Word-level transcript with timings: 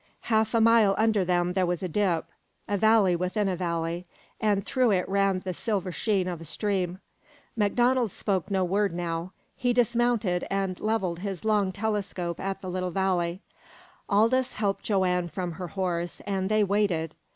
Half 0.33 0.55
a 0.55 0.61
mile 0.61 0.95
under 0.97 1.23
them 1.23 1.53
there 1.53 1.67
was 1.67 1.83
a 1.83 1.87
dip 1.87 2.25
a 2.67 2.75
valley 2.75 3.15
within 3.15 3.47
a 3.47 3.55
valley 3.55 4.07
and 4.39 4.65
through 4.65 4.89
it 4.89 5.07
ran 5.07 5.41
the 5.41 5.53
silver 5.53 5.91
sheen 5.91 6.27
of 6.27 6.41
a 6.41 6.43
stream. 6.43 6.97
MacDonald 7.55 8.09
spoke 8.11 8.49
no 8.49 8.63
word 8.63 8.95
now. 8.95 9.31
He 9.55 9.73
dismounted 9.73 10.47
and 10.49 10.79
levelled 10.79 11.19
his 11.19 11.45
long 11.45 11.71
telescope 11.71 12.39
at 12.39 12.61
the 12.63 12.67
little 12.67 12.89
valley. 12.89 13.41
Aldous 14.09 14.53
helped 14.55 14.81
Joanne 14.85 15.27
from 15.27 15.51
her 15.51 15.67
horse, 15.67 16.19
and 16.21 16.49
they 16.49 16.63
waited. 16.63 17.13